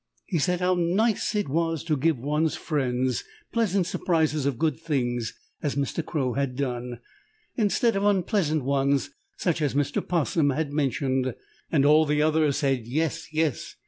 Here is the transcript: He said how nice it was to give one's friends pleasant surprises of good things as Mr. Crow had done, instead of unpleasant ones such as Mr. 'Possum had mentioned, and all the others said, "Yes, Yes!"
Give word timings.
He 0.25 0.39
said 0.39 0.61
how 0.61 0.73
nice 0.73 1.35
it 1.35 1.47
was 1.47 1.83
to 1.83 1.95
give 1.95 2.17
one's 2.17 2.55
friends 2.55 3.23
pleasant 3.53 3.85
surprises 3.85 4.47
of 4.47 4.57
good 4.57 4.79
things 4.79 5.31
as 5.61 5.75
Mr. 5.75 6.03
Crow 6.03 6.33
had 6.33 6.55
done, 6.55 6.99
instead 7.55 7.95
of 7.95 8.03
unpleasant 8.03 8.63
ones 8.63 9.11
such 9.37 9.61
as 9.61 9.75
Mr. 9.75 10.01
'Possum 10.03 10.49
had 10.49 10.73
mentioned, 10.73 11.35
and 11.71 11.85
all 11.85 12.07
the 12.07 12.19
others 12.19 12.57
said, 12.57 12.87
"Yes, 12.87 13.27
Yes!" 13.31 13.75